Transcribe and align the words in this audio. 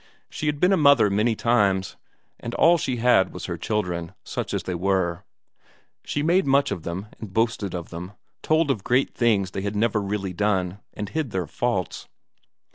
She 0.31 0.47
had 0.47 0.59
been 0.59 0.73
a 0.73 0.77
mother 0.77 1.11
many 1.11 1.35
times, 1.35 1.95
and 2.39 2.55
all 2.55 2.79
she 2.79 2.95
had 2.95 3.31
was 3.31 3.45
her 3.45 3.55
children, 3.55 4.15
such 4.23 4.51
as 4.51 4.63
they 4.63 4.73
were; 4.73 5.23
she 6.03 6.23
made 6.23 6.47
much 6.47 6.71
of 6.71 6.81
them, 6.81 7.05
and 7.19 7.31
boasted 7.31 7.75
of 7.75 7.89
them, 7.89 8.13
told 8.41 8.71
of 8.71 8.83
great 8.83 9.13
things 9.13 9.51
they 9.51 9.61
had 9.61 9.75
never 9.75 10.01
really 10.01 10.33
done, 10.33 10.79
and 10.95 11.09
hid 11.09 11.29
their 11.29 11.45
faults. 11.45 12.07